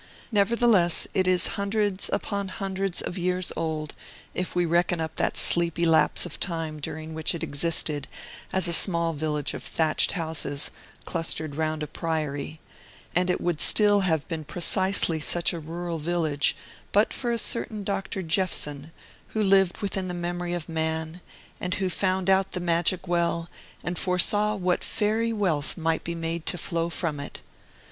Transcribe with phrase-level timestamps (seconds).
[0.31, 3.93] Nevertheless, it is hundreds upon hundreds of years old,
[4.33, 8.07] if we reckon up that sleepy lapse of time during which it existed
[8.51, 10.71] as a small village of thatched houses,
[11.05, 12.59] clustered round a priory;
[13.13, 16.55] and it would still have been precisely such a rural village,
[16.91, 18.23] but for a certain Dr.
[18.23, 18.91] Jephson,
[19.37, 21.21] who lived within the memory of man,
[21.59, 23.51] and who found out the magic well,
[23.83, 27.41] and foresaw what fairy wealth might be made to flow from it.